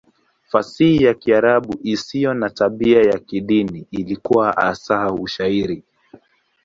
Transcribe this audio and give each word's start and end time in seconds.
Fasihi 0.51 1.03
ya 1.03 1.13
Kiarabu 1.13 1.79
isiyo 1.83 2.33
na 2.33 2.49
tabia 2.49 3.01
ya 3.01 3.19
kidini 3.19 3.87
ilikuwa 3.91 4.51
hasa 4.51 5.13
Ushairi. 5.13 5.83